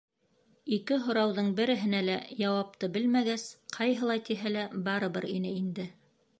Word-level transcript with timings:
Ике 0.77 0.95
һорауҙың 1.03 1.51
береһенә 1.59 1.99
лә 2.07 2.15
яуапты 2.45 2.91
белмәгәс, 2.97 3.47
ҡайһылай 3.79 4.27
тиһә 4.31 4.57
лә 4.59 4.67
барыбер 4.91 5.33
ине 5.39 5.57
инде. 5.63 5.91